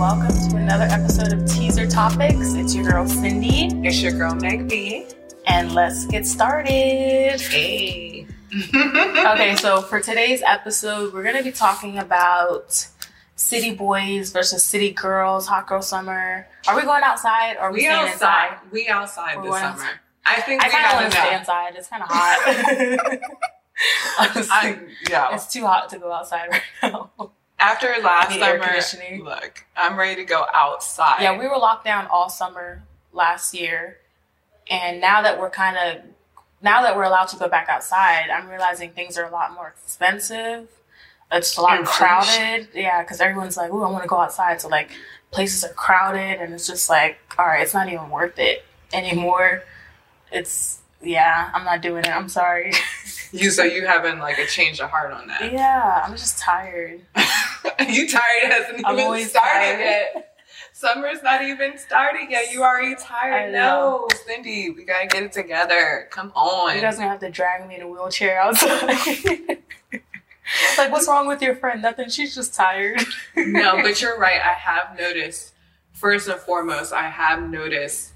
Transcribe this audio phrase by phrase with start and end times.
[0.00, 2.54] welcome to another episode of Teazer Topics.
[2.54, 5.06] It's your girl Cindy, It's your girl Meg Vee.
[5.46, 7.38] and let's get started.
[7.40, 8.26] Hey.
[8.72, 12.86] Okay, so for today's episode, we're going to be talking about
[13.36, 16.48] city boys versus city girls, hot girl summer.
[16.66, 18.52] Are we going outside or are we, We staying outside.
[18.54, 18.72] inside?
[18.72, 19.66] We outside We're this summer.
[19.68, 19.90] outside.
[20.26, 21.74] I think I we kind of want to stay inside.
[21.76, 23.18] It's kind of hot.
[24.18, 24.78] Honestly, I,
[25.08, 25.34] yeah.
[25.34, 27.10] it's too hot to go outside right now.
[27.60, 31.22] After last summer, look, I'm ready to go outside.
[31.22, 32.82] Yeah, we were locked down all summer
[33.12, 33.98] last year,
[34.70, 36.02] and now that we're kind of
[36.62, 39.68] now that we're allowed to go back outside, I'm realizing things are a lot more
[39.68, 40.68] expensive.
[41.32, 41.98] It's a lot Inflation.
[41.98, 44.90] crowded, yeah, because everyone's like, "Ooh, I want to go outside." So like,
[45.30, 49.64] places are crowded, and it's just like, all right, it's not even worth it anymore.
[50.32, 52.10] It's yeah, I'm not doing it.
[52.10, 52.72] I'm sorry.
[53.32, 55.52] You so you haven't like a change of heart on that.
[55.52, 57.02] yeah, I'm just tired.
[57.88, 59.78] you tired it hasn't I'm even started tired.
[59.80, 60.36] yet.
[60.72, 62.52] Summer's not even started yet.
[62.52, 63.48] You already tired.
[63.48, 64.06] I know.
[64.10, 66.08] No, Cindy, we gotta get it together.
[66.10, 66.74] Come on.
[66.74, 68.80] You guys gonna have to drag me in a wheelchair outside.
[70.78, 71.82] like, what's wrong with your friend?
[71.82, 72.08] Nothing.
[72.08, 73.02] She's just tired.
[73.36, 74.40] no, but you're right.
[74.40, 75.52] I have noticed.
[75.92, 78.12] First and foremost, I have noticed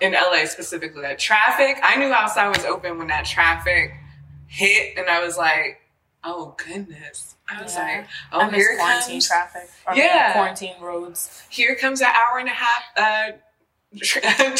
[0.00, 1.76] in LA specifically that traffic.
[1.82, 3.92] I knew outside was open when that traffic
[4.46, 5.82] hit, and I was like,
[6.24, 7.82] "Oh goodness!" I was Yeah.
[7.82, 9.70] like, "Oh, I here quarantine comes traffic.
[9.86, 10.32] Or Yeah.
[10.32, 11.42] quarantine roads.
[11.50, 13.32] here comes an hour and a half uh,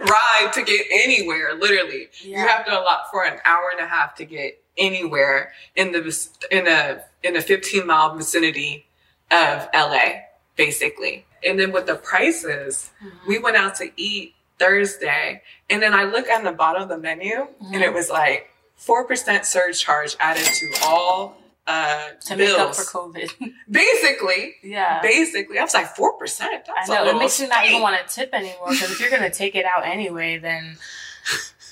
[0.00, 1.54] ride to get anywhere.
[1.54, 5.92] Literally, you have to allot for an hour and a half to get anywhere in
[5.92, 8.86] the in a in a 15 mile vicinity
[9.30, 10.22] of LA,
[10.56, 11.26] basically.
[11.44, 13.28] And then with the prices, Mm-hmm.
[13.28, 16.98] we went out to eat Thursday, and then I look on the bottom of the
[16.98, 17.82] menu, and Mhm.
[17.82, 18.48] it was like
[18.82, 23.30] four percent surcharge added to all uh, to make up for COVID.
[23.70, 25.00] basically, yeah.
[25.00, 26.68] basically, I was like four percent.
[26.76, 27.08] I know.
[27.08, 29.64] It makes you not even want to tip anymore because if you're gonna take it
[29.64, 30.76] out anyway, then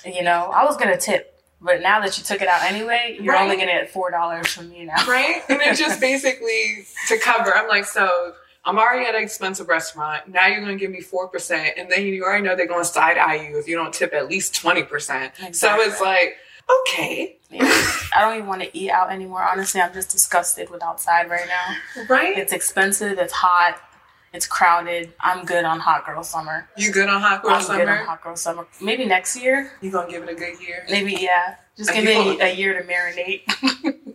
[0.05, 3.35] you know I was gonna tip, but now that you took it out anyway, you're
[3.35, 5.05] only gonna get four dollars from me now.
[5.07, 5.41] right?
[5.49, 7.53] And it just basically to cover.
[7.53, 10.27] I'm like, so I'm already at an expensive restaurant.
[10.27, 12.83] Now you're going to give me four percent, and then you already know they're going
[12.83, 15.33] to side eye you if you don't tip at least twenty percent.
[15.51, 16.37] So it's like,
[16.81, 17.63] okay, Yeah.
[18.15, 19.43] I don't even want to eat out anymore.
[19.43, 22.05] Honestly, I'm just disgusted with outside right now.
[22.09, 22.37] right?
[22.37, 23.17] It's expensive.
[23.19, 23.79] It's hot.
[24.33, 25.11] It's crowded.
[25.19, 26.69] I'm good on hot girl summer.
[26.77, 28.65] You good on hot girl I'm good on hot girl summer.
[28.81, 29.73] Maybe next year.
[29.81, 31.55] You gonna give it a good year Maybe yeah.
[31.77, 33.43] Just give me a year to marinate.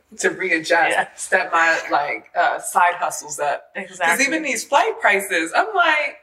[0.21, 1.09] to readjust, Yeah.
[1.16, 3.71] step my like uh, side hustles up.
[3.75, 4.06] Exactly.
[4.16, 6.19] Because even these flight prices, I'm like,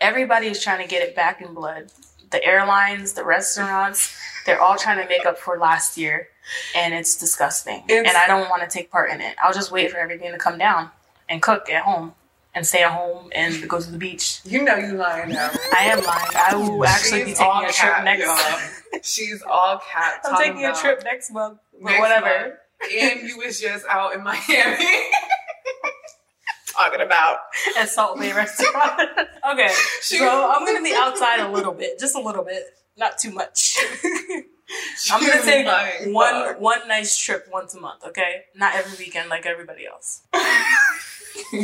[0.00, 1.90] Everybody is trying to get it back in blood.
[2.30, 4.16] The airlines, the restaurants,
[4.46, 6.28] they're all trying to make up for last year,
[6.74, 7.84] and it's disgusting.
[7.88, 9.36] It's- and I don't want to take part in it.
[9.42, 10.90] I'll just wait for everything to come down
[11.28, 12.14] and cook at home
[12.54, 14.40] and stay at home and go to the beach.
[14.44, 15.50] you know, you lying now.
[15.76, 16.28] I am lying.
[16.34, 18.24] I will actually be taking a trip next.
[18.24, 19.00] y'all.
[19.02, 20.20] She's all cat.
[20.24, 21.58] I'm taking a trip next month.
[21.74, 22.26] But Next whatever.
[22.40, 22.54] month.
[22.98, 24.46] and you was just out in Miami
[26.76, 27.38] talking about
[27.78, 29.00] At Salt Bae Restaurant.
[29.52, 29.70] okay.
[30.02, 32.62] So I'm gonna be outside a little bit, just a little bit,
[32.96, 33.76] not too much.
[35.12, 35.66] I'm gonna take
[36.14, 38.44] one one nice trip once a month, okay?
[38.54, 40.22] Not every weekend like everybody else.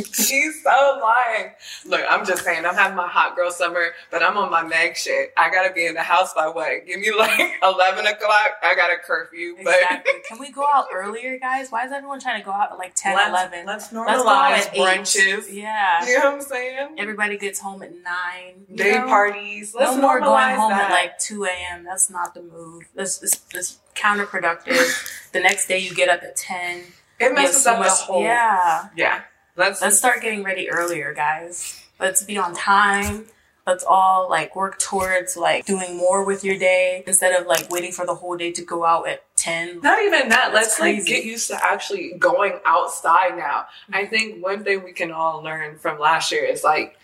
[0.13, 1.51] She's so lying.
[1.85, 4.95] Look, I'm just saying, I'm having my hot girl summer, but I'm on my Meg
[4.97, 5.33] shit.
[5.37, 6.85] I gotta be in the house by what?
[6.85, 8.51] Give me like 11 o'clock.
[8.63, 10.13] I got a curfew, but Exactly.
[10.27, 11.71] Can we go out earlier, guys?
[11.71, 13.65] Why is everyone trying to go out at like 10, let's, 11?
[13.65, 15.53] let's Let's go out normalize brunches.
[15.53, 16.05] Yeah.
[16.07, 16.95] You know what I'm saying?
[16.97, 18.65] Everybody gets home at nine.
[18.69, 19.07] you Day know?
[19.07, 19.75] parties.
[19.75, 20.89] Let's no more going home that.
[20.89, 21.83] at like 2 a.m.
[21.83, 22.83] That's not the move.
[22.95, 25.31] This this this counterproductive.
[25.31, 26.81] the next day you get up at 10.
[27.19, 28.23] it messes so up the much- whole.
[28.23, 28.87] Yeah.
[28.95, 29.21] Yeah.
[29.55, 31.83] Let's, Let's start getting ready earlier, guys.
[31.99, 33.27] Let's be on time.
[33.65, 37.93] Let's all like work towards like doing more with your day instead of like waiting
[37.93, 39.79] for the whole day to go out at 10.
[39.81, 40.53] Not even that.
[40.53, 43.67] Let's like get used to actually going outside now.
[43.91, 46.97] I think one thing we can all learn from last year is like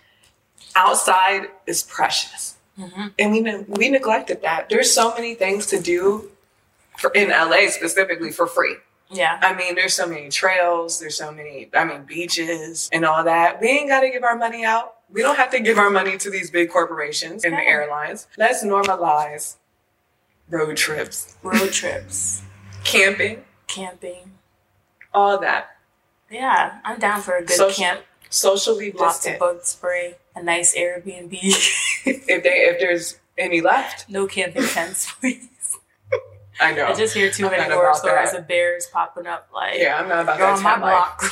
[0.75, 4.67] outside is precious, hmm and we ne- we neglected that.
[4.69, 6.29] There's so many things to do
[6.97, 8.75] for in LA specifically for free.
[9.11, 9.39] Yeah.
[9.41, 10.99] I mean, there's so many trails.
[10.99, 11.69] There's so many.
[11.73, 13.59] I mean, beaches and all that.
[13.59, 14.95] We ain't got to give our money out.
[15.11, 18.27] We don't have to give our money to these big corporations and the airlines.
[18.37, 19.55] Let's normalize
[20.49, 22.43] road trips, Road trips,
[22.83, 24.33] camping, camping.
[25.13, 25.77] all that.
[26.29, 28.01] Yeah, I'm down for a good Social- camp.
[28.31, 29.39] Socially Lots of distant.
[29.39, 31.39] bug spray, a nice Airbnb.
[32.05, 35.49] If they if there's any left, no camping tents, please.
[36.59, 36.85] I know.
[36.85, 39.47] I just hear too I'm many horror stories of bears popping up.
[39.53, 40.91] Like, yeah, I'm not about that on my time life.
[41.19, 41.31] block.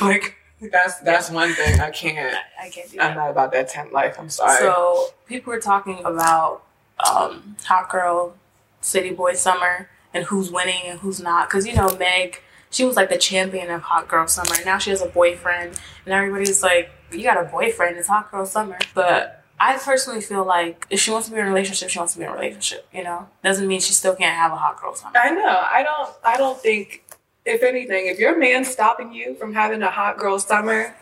[0.60, 2.34] Like, That's that's one thing I can't.
[2.60, 3.16] I, I can't do I'm that.
[3.16, 4.16] not about that tent life.
[4.18, 4.58] I'm sorry.
[4.58, 6.62] So people were talking about
[7.08, 8.34] um, hot girl,
[8.80, 11.48] city boy summer, and who's winning and who's not.
[11.48, 12.40] Because you know Meg,
[12.70, 14.54] she was like the champion of hot girl summer.
[14.64, 17.96] Now she has a boyfriend, and everybody's like, "You got a boyfriend?
[17.96, 21.46] It's hot girl summer." But I personally feel like if she wants to be in
[21.46, 22.86] a relationship, she wants to be in a relationship.
[22.92, 25.16] You know, doesn't mean she still can't have a hot girl summer.
[25.18, 25.64] I know.
[25.70, 26.10] I don't.
[26.24, 27.04] I don't think.
[27.44, 30.94] If anything, if your man's stopping you from having a hot girl summer,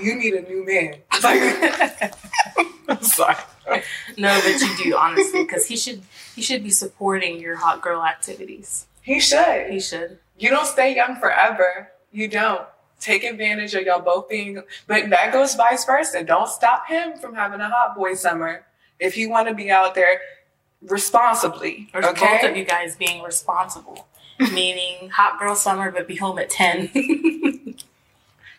[0.00, 0.96] you need a new man.
[1.22, 2.14] Like,
[2.88, 3.36] I'm sorry.
[4.16, 6.02] No, but you do honestly, because he should
[6.34, 8.86] he should be supporting your hot girl activities.
[9.02, 9.70] He should.
[9.70, 10.18] He should.
[10.38, 11.90] You don't stay young forever.
[12.12, 12.62] You don't.
[13.00, 16.24] Take advantage of y'all both being, but that goes vice versa.
[16.24, 18.64] Don't stop him from having a hot boy summer.
[18.98, 20.20] If you want to be out there
[20.82, 22.38] responsibly, Or okay?
[22.40, 24.06] both of you guys being responsible.
[24.40, 26.90] Meaning hot girl summer, but be home at 10.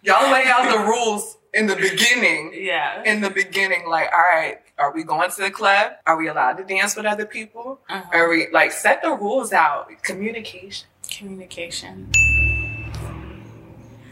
[0.03, 2.51] Y'all lay out the rules in the beginning.
[2.53, 3.03] yeah.
[3.03, 5.93] In the beginning, like, all right, are we going to the club?
[6.07, 7.79] Are we allowed to dance with other people?
[7.89, 8.09] Uh-huh.
[8.17, 9.89] Are we like set the rules out?
[10.03, 10.87] Communication.
[11.09, 12.09] Communication.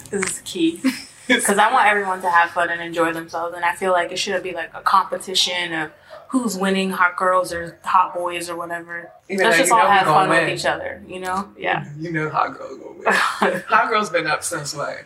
[0.09, 0.81] This is key.
[1.27, 3.53] Because I want everyone to have fun and enjoy themselves.
[3.53, 5.91] And I feel like it shouldn't be like a competition of
[6.29, 9.11] who's winning, hot girls or hot boys or whatever.
[9.27, 10.45] Even Let's just all have fun win.
[10.45, 11.49] with each other, you know?
[11.57, 11.85] Yeah.
[11.99, 13.03] You know hot girls gonna win.
[13.67, 14.99] hot girl's been up since what?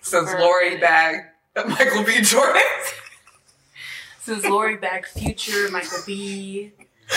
[0.00, 1.22] Since For Lori bagged
[1.68, 2.20] Michael B.
[2.20, 2.60] Jordan.
[4.22, 6.72] Since Lori back Future, Michael B,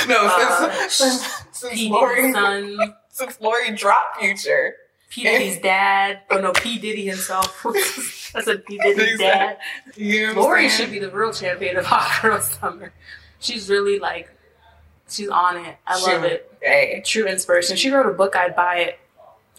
[0.08, 0.94] no, Uh, since
[1.24, 4.76] since, since Lori son, since Lori dropped Future.
[5.12, 5.24] P.
[5.24, 6.22] Diddy's dad.
[6.32, 6.80] Oh no, P.
[6.80, 7.62] Diddy himself.
[8.34, 8.78] That's a P.
[8.78, 9.58] Diddy's dad.
[9.96, 12.94] You know what Lori should be the real champion of hot girl summer.
[13.40, 14.32] She's really like,
[15.10, 15.76] she's on it.
[15.86, 16.48] I She- love it.
[16.62, 17.76] Hey, True inspiration.
[17.76, 18.36] She wrote a book.
[18.36, 19.00] I'd buy it.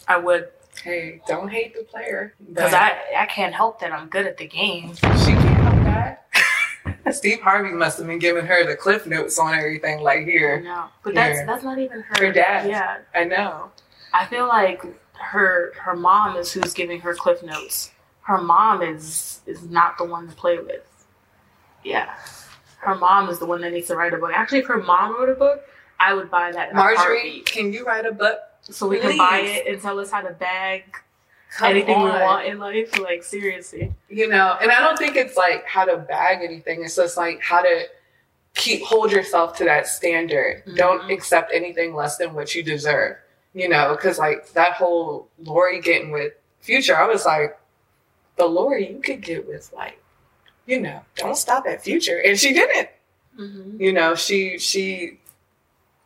[0.08, 0.48] I would,
[0.82, 2.34] hey, don't hate the player.
[2.48, 4.94] because I I can't help that I'm good at the game.
[4.94, 6.18] she can't help that.
[7.14, 10.00] Steve Harvey must have been giving her the cliff notes on everything.
[10.00, 12.26] Like here, No, but that's that's not even her.
[12.26, 12.68] Her dad.
[12.70, 13.70] Yeah, I know.
[14.14, 14.82] I feel like
[15.14, 17.90] her her mom is who's giving her cliff notes.
[18.22, 20.82] Her mom is is not the one to play with.
[21.84, 22.14] Yeah,
[22.78, 24.30] her mom is the one that needs to write a book.
[24.34, 25.62] Actually, if her mom wrote a book,
[25.98, 26.74] I would buy that.
[26.74, 28.38] Marjorie, can you write a book?
[28.64, 30.84] so we can buy it and tell us how to bag
[31.56, 32.96] Come anything we want in life.
[32.96, 36.94] Like seriously, you know and i don't think it's like how to bag anything it's
[36.94, 37.82] just like how to
[38.54, 41.12] keep hold yourself to that standard don't Mhm.
[41.12, 43.16] accept anything less than what you deserve
[43.54, 47.58] you know because like that whole lori getting with future i was like
[48.36, 50.00] the lori you could get with like
[50.66, 52.88] you know don't stop at future and she didn't
[53.38, 53.80] mm-hmm.
[53.80, 55.18] you know she she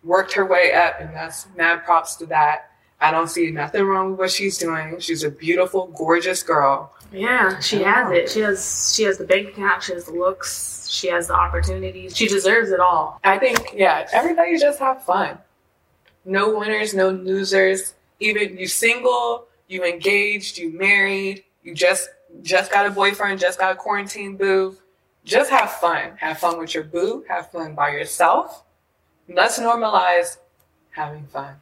[0.03, 2.71] worked her way up and that's mad props to that
[3.01, 7.61] i don't see nothing wrong with what she's doing she's a beautiful gorgeous girl yeah,
[7.61, 8.31] she has it.
[8.31, 9.83] She has she has the bank account.
[9.83, 10.89] She has the looks.
[10.91, 12.17] She has the opportunities.
[12.17, 13.21] She deserves it all.
[13.25, 15.39] I think, yeah, everybody just have fun.
[16.27, 17.95] No winners, no losers.
[18.21, 22.09] Even you single, you engaged, you married, you just
[22.43, 24.77] just got a boyfriend, just got a quarantine boo.
[25.25, 26.13] Just have fun.
[26.19, 27.25] Have fun with your boo.
[27.29, 28.65] Have fun by yourself.
[29.29, 30.37] Let's normalize
[30.91, 31.55] having fun.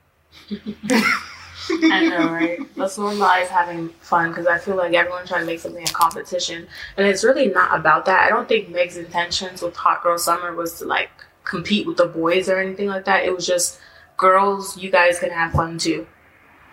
[1.70, 2.58] I know, right?
[2.76, 6.66] Let's normalize having fun because I feel like everyone's trying to make something a competition,
[6.98, 8.22] and it's really not about that.
[8.22, 11.10] I don't think Meg's intentions with Hot Girl Summer was to like
[11.44, 13.24] compete with the boys or anything like that.
[13.24, 13.80] It was just
[14.16, 16.06] girls, you guys can have fun too.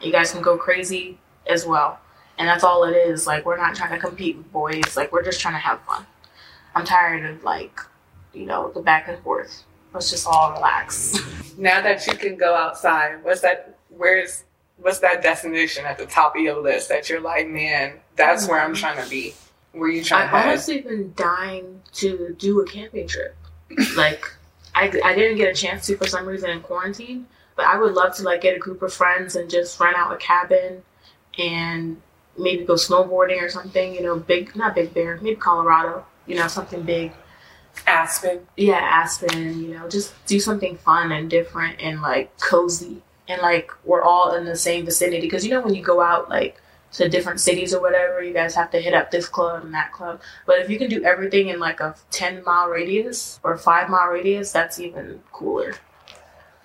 [0.01, 1.99] You guys can go crazy as well,
[2.37, 3.27] and that's all it is.
[3.27, 4.95] Like we're not trying to compete with boys.
[4.95, 6.05] Like we're just trying to have fun.
[6.75, 7.79] I'm tired of like,
[8.33, 9.63] you know, the back and forth.
[9.93, 11.19] Let's just all relax.
[11.57, 13.77] Now that you can go outside, what's that?
[13.89, 14.45] Where's
[14.77, 18.59] what's that destination at the top of your list that you're like, man, that's where
[18.59, 18.79] I'm mm-hmm.
[18.79, 19.33] trying to be.
[19.73, 23.35] Where you trying to I've honestly been dying to do a camping trip.
[23.95, 24.25] like,
[24.75, 27.93] I, I didn't get a chance to for some reason in quarantine, but I would
[27.93, 30.83] love to like get a group of friends and just rent out a cabin
[31.37, 32.01] and
[32.37, 33.93] maybe go snowboarding or something.
[33.93, 36.05] You know, big not Big Bear, maybe Colorado.
[36.25, 37.11] You know, something big.
[37.87, 38.45] Aspen.
[38.57, 39.61] Yeah, Aspen.
[39.61, 44.35] You know, just do something fun and different and like cozy and like we're all
[44.35, 46.61] in the same vicinity because you know when you go out like
[46.93, 49.91] to different cities or whatever, you guys have to hit up this club and that
[49.91, 50.21] club.
[50.45, 54.07] But if you can do everything in like a 10 mile radius or 5 mile
[54.07, 55.73] radius, that's even cooler.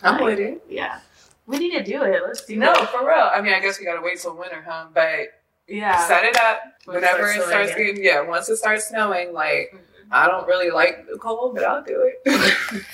[0.03, 0.65] I'm Like, with it.
[0.69, 1.01] Yeah.
[1.47, 2.23] We need to do it.
[2.27, 2.77] Let's do No, it.
[2.79, 3.31] No, for real.
[3.33, 4.87] I mean, I guess we gotta wait till winter, huh?
[4.93, 5.29] But
[5.69, 5.97] Yeah.
[6.07, 8.03] set it up it whenever starts it starts getting.
[8.05, 9.79] Yeah, once it starts snowing, like Mhm.
[10.11, 12.83] I don't really like the cold, but I'll do it.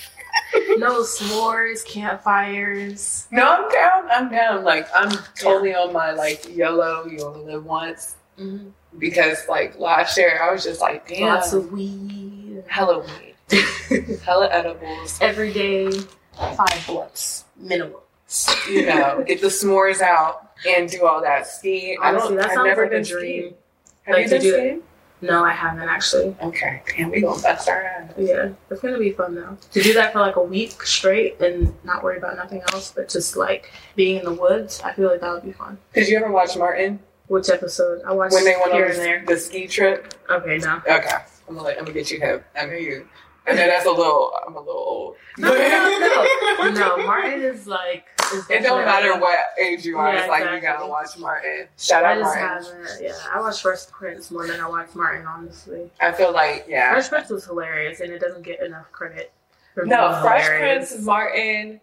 [0.78, 3.26] No s'mores, campfires.
[3.30, 4.08] no, I'm down.
[4.10, 4.64] I'm down.
[4.64, 7.06] Like I'm totally on my like YOLO.
[7.06, 8.16] You only live once.
[8.38, 8.68] Mm-hmm.
[8.98, 12.64] because like last year I was just like, damn, Lots of weed.
[12.66, 15.18] hella weed, hella edibles.
[15.20, 15.90] Every day,
[16.36, 18.00] five blunts minimum.
[18.68, 21.98] You know, get the s'mores out and do all that ski.
[22.00, 22.34] I don't.
[22.36, 23.40] that I've sounds never like been a dream.
[23.40, 23.54] skiing.
[24.04, 24.52] Have Like you been it.
[24.52, 24.82] skiing?
[25.20, 26.34] No, I haven't actually.
[26.42, 28.10] Okay, damn, we gonna bust our ass.
[28.16, 29.56] Yeah, it's gonna be fun though.
[29.72, 33.08] To do that for like a week straight and not worry about nothing else, but
[33.08, 35.78] just like being in the woods, I feel like that would be fun.
[35.92, 36.98] Did you ever watch Martin
[37.28, 38.02] Which episode?
[38.04, 39.24] I watched when they went here on and the, there.
[39.26, 40.12] the ski trip?
[40.28, 40.78] Okay, no.
[40.88, 41.08] Okay,
[41.48, 42.44] I'm gonna let, I'm gonna get you hip.
[42.58, 43.06] I know you.
[43.46, 44.32] I then that's a little.
[44.46, 45.16] I'm a little old.
[45.38, 47.06] No, no, no, no.
[47.06, 48.04] Martin is like.
[48.34, 50.12] Is It don't matter what age you are.
[50.12, 51.68] Yeah, it's like you gotta watch Martin.
[51.78, 52.98] Shout I out just Martin.
[53.00, 55.26] Yeah, I watched Fresh Prince more than I watched Martin.
[55.26, 56.92] Honestly, I feel like yeah.
[56.92, 59.32] Fresh Prince was hilarious, and it doesn't get enough credit.
[59.76, 60.90] No, Fresh hilarious.
[60.90, 61.80] Prince, Martin,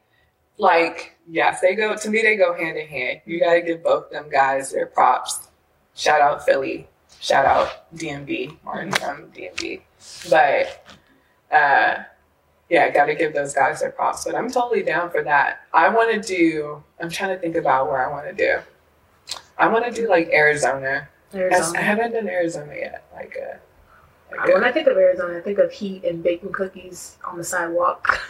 [0.59, 3.21] like, yes, they go, to me, they go hand in hand.
[3.25, 5.47] You gotta give both them guys their props.
[5.95, 6.87] Shout out Philly.
[7.19, 9.81] Shout out DMV, Martin from DMV.
[10.29, 10.85] But,
[11.51, 12.03] uh,
[12.69, 14.25] yeah, gotta give those guys their props.
[14.25, 15.61] But I'm totally down for that.
[15.73, 18.59] I wanna do, I'm trying to think about where I wanna do.
[19.57, 21.09] I wanna do like Arizona.
[21.33, 21.79] Arizona.
[21.79, 23.03] I haven't done Arizona yet.
[23.13, 23.57] Like, uh,
[24.31, 27.37] like When uh, I think of Arizona, I think of heat and baking cookies on
[27.37, 28.19] the sidewalk.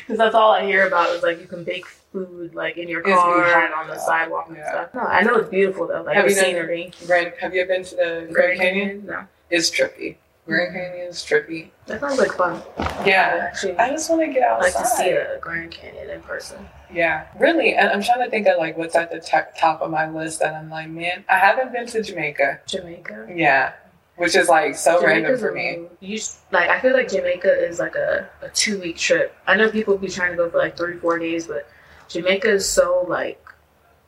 [0.00, 3.02] Because that's all I hear about is like you can bake food like in your
[3.02, 3.98] car and on the yeah.
[4.00, 4.70] sidewalk and Yeah.
[4.70, 4.94] stuff.
[4.94, 6.92] No, I know it's beautiful though, like Have the you scenery.
[7.06, 9.06] Grand, have you been to the Grand Canyon?
[9.06, 10.16] No, It's trippy.
[10.46, 11.70] Grand Canyon is trippy.
[11.86, 12.62] that sounds like fun.
[13.04, 13.48] Yeah.
[13.50, 14.74] actually, I just want to get I outside.
[14.74, 16.66] like to see a Grand Canyon in person.
[16.92, 17.74] Yeah, really.
[17.74, 20.38] And I'm trying to think of like what's at the top top of my list
[20.40, 22.60] that I'm like, man, I haven't been to Jamaica.
[22.66, 23.26] Jamaica.
[23.34, 23.72] Yeah,
[24.16, 25.86] which is like so random for me.
[25.98, 26.20] You
[26.52, 29.36] like I feel like Jamaica is like a, a two week trip.
[29.48, 31.68] I know people be trying to go for like three four days, but
[32.08, 33.44] Jamaica is so like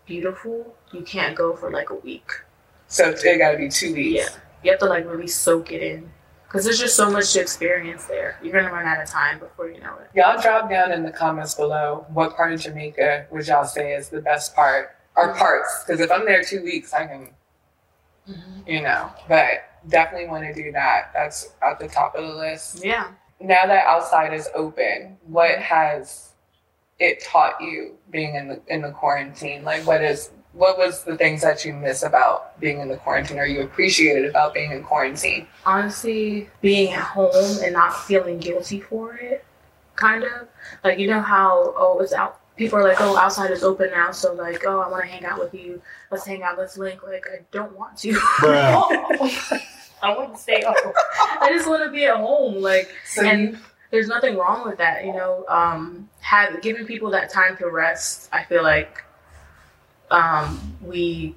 [0.07, 0.73] beautiful.
[0.93, 2.31] You can't go for like a week.
[2.87, 4.25] So it got to be two weeks.
[4.25, 4.29] Yeah,
[4.63, 6.11] you have to like really soak it in
[6.49, 8.39] because there's just so much to experience there.
[8.43, 10.09] You're gonna run out of time before you know it.
[10.15, 14.09] Y'all drop down in the comments below what part of Jamaica would y'all say is
[14.09, 15.39] the best part or mm-hmm.
[15.39, 15.85] parts?
[15.87, 17.31] Because if I'm there two weeks, I can,
[18.29, 18.61] mm-hmm.
[18.67, 19.11] you know.
[19.29, 21.11] But definitely want to do that.
[21.13, 22.83] That's at the top of the list.
[22.83, 23.09] Yeah.
[23.41, 26.33] now that outside is open, what has
[26.99, 29.65] it taught you being in the in the quarantine?
[29.65, 33.39] Like what is what was the things that you miss about being in the quarantine
[33.39, 35.47] or you appreciated about being in quarantine?
[35.65, 39.45] honestly being at home and not feeling guilty for it
[39.99, 40.49] kind of.
[40.85, 44.11] Like you know how oh it's out people are like oh outside is open now
[44.11, 45.83] so like oh i want to hang out with you.
[46.11, 47.03] Let's hang out let's link.
[47.03, 48.13] Like i don't want to.
[48.13, 49.63] Bruh.
[50.03, 50.93] i want to stay home.
[51.41, 53.59] I just want to be at home like So and
[53.91, 55.45] there's nothing wrong with that you know?
[55.49, 59.03] Um have giving people that time to rest i feel like
[60.11, 61.35] um we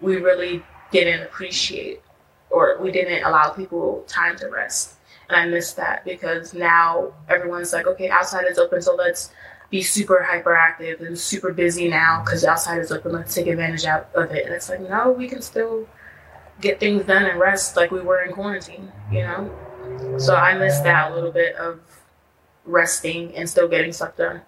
[0.00, 2.02] we really didn't appreciate
[2.50, 4.94] or we didn't allow people time to rest.
[5.28, 9.30] And i miss that because now everyone's like okay outside is open so let's
[9.70, 14.08] be super hyperactive and super busy now because outside is open let's take advantage out
[14.14, 14.46] of it.
[14.46, 15.88] And it's like no we can still
[16.60, 19.50] get things done and rest like we were in quarantine you know?
[20.18, 21.80] So I miss that a little bit of
[22.64, 24.42] resting and still getting stuff done.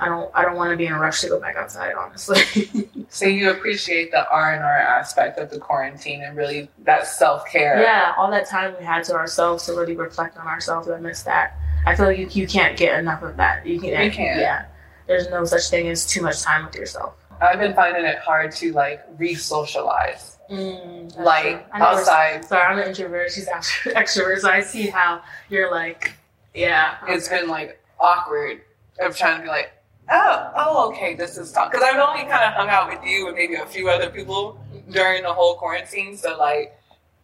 [0.00, 2.40] I don't I don't want to be in a rush to go back outside, honestly.
[3.08, 7.44] so you appreciate the R and R aspect of the quarantine and really that self
[7.46, 7.80] care.
[7.80, 10.88] yeah, all that time we had to ourselves to really reflect on ourselves.
[10.88, 11.56] I miss that.
[11.86, 13.66] I feel like you, you can't get enough of that.
[13.66, 14.04] You can't.
[14.04, 14.40] You can't.
[14.40, 14.66] Yeah.
[15.06, 17.14] There's no such thing as too much time with yourself.
[17.40, 20.38] I've been finding it hard to like re socialize.
[20.50, 23.30] Mm, Like outside Sorry, I'm an introvert.
[23.32, 26.12] She's extro- extrovert, so I see how you're like,
[26.54, 26.96] yeah.
[27.08, 28.62] it's been like awkward
[29.00, 29.72] of trying to be like,
[30.08, 31.70] oh, oh, okay, this is talk.
[31.70, 34.58] Because I've only kind of hung out with you and maybe a few other people
[34.90, 36.16] during the whole quarantine.
[36.16, 36.76] So like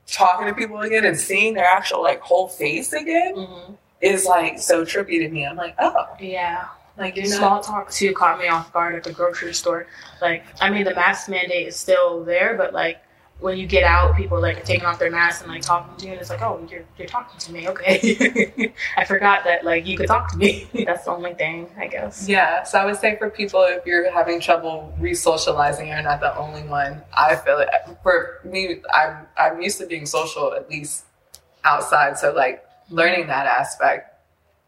[0.07, 4.59] talking to people again and seeing their actual like whole face again hmm is like
[4.59, 5.47] so trippy to me.
[5.47, 6.67] I'm like, oh, Yeah.
[6.99, 7.25] like you're.
[7.25, 9.87] Small talk too caught me off guard at the grocery store.
[10.21, 13.01] Like, I mean, the mask mandate is still there, but like
[13.39, 16.13] when you get out, people like taking off their masks and like talking to you,
[16.13, 18.73] and it's like, oh, you're you're talking to me, okay?
[18.97, 20.69] I forgot that like you could talk to me.
[20.87, 22.27] That's the only thing, I guess.
[22.29, 26.37] Yeah, so I would say for people, if you're having trouble re-socializing, you're not the
[26.37, 27.03] only one.
[27.15, 27.69] I feel it.
[28.03, 31.05] For me, I'm I'm used to being social at least
[31.65, 34.15] outside, so like learning that aspect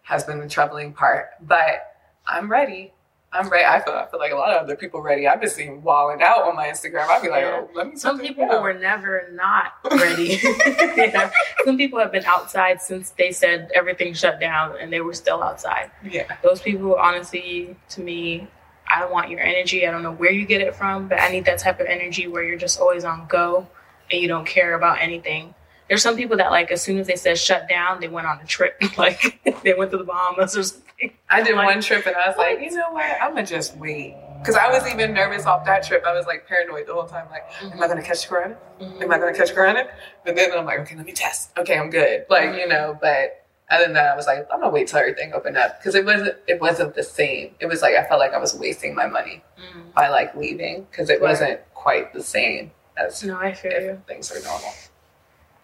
[0.02, 1.30] has been the troubling part.
[1.40, 1.94] But
[2.26, 2.92] I'm ready.
[3.30, 3.64] I'm ready.
[3.64, 5.28] I feel I feel like a lot of other people ready.
[5.28, 7.08] I've been seeing walling out on my Instagram.
[7.08, 7.97] I'd be like, oh, let me.
[7.97, 8.62] Some people down.
[8.62, 10.40] were never not ready.
[10.97, 11.30] Yeah.
[11.64, 15.42] Some people have been outside since they said everything shut down, and they were still
[15.42, 15.90] outside.
[16.02, 18.49] Yeah, Those people, honestly, to me,
[18.88, 19.87] I want your energy.
[19.87, 22.26] I don't know where you get it from, but I need that type of energy
[22.26, 23.68] where you're just always on go
[24.11, 25.54] and you don't care about anything.
[25.88, 28.40] There's some people that like as soon as they said shut down, they went on
[28.40, 28.82] a trip.
[28.99, 30.88] like they went to the Bahamas or something.
[31.31, 33.05] I did Like, one trip and I was like, you know what?
[33.21, 34.17] I'm gonna just wait.
[34.40, 36.05] Because I was even nervous off that trip.
[36.07, 37.26] I was like paranoid the whole time.
[37.31, 37.81] Like, am I mm-hmm.
[37.81, 38.57] gonna catch corona?
[38.81, 39.02] Mm-hmm.
[39.02, 39.88] Am I gonna catch corona?
[40.25, 41.50] But then I'm like, okay, let me test.
[41.59, 42.25] Okay, I'm good.
[42.31, 42.71] Like, you mm-hmm.
[42.71, 45.78] know, but other than that, I was like, I'm gonna wait till everything opened up.
[45.78, 47.55] Because it wasn't it wasn't the same.
[47.61, 49.93] It was like I felt like I was wasting my money Mm.
[49.93, 51.31] by like leaving because it Right.
[51.31, 54.02] wasn't quite the same as No, I feel you.
[54.07, 54.73] things are normal.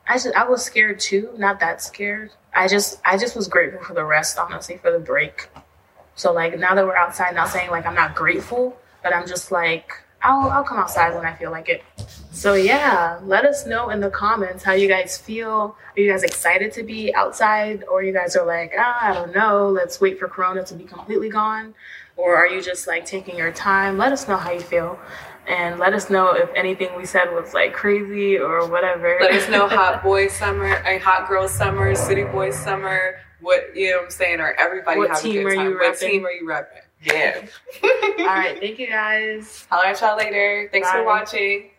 [0.07, 2.31] I just I was scared too, not that scared.
[2.55, 5.49] I just I just was grateful for the rest, honestly, for the break.
[6.15, 9.51] So like now that we're outside, not saying like I'm not grateful, but I'm just
[9.51, 9.93] like
[10.23, 11.83] I'll I'll come outside when I feel like it.
[12.31, 15.77] So yeah, let us know in the comments how you guys feel.
[15.97, 19.35] Are you guys excited to be outside, or you guys are like ah, I don't
[19.35, 21.75] know, let's wait for Corona to be completely gone,
[22.17, 23.97] or are you just like taking your time?
[23.99, 24.99] Let us know how you feel.
[25.47, 29.19] And let us know if anything we said was like crazy or whatever.
[29.21, 33.17] Let us know hot boy summer, a hot girl summer, city boy summer.
[33.41, 34.41] What you know what I'm saying?
[34.41, 35.71] Or everybody What have team a good are time.
[35.71, 36.81] you what team are you repping?
[37.03, 37.47] Yeah.
[38.21, 39.67] All right, thank you guys.
[39.71, 40.69] Holler at y'all later.
[40.73, 41.71] Thanks for watching.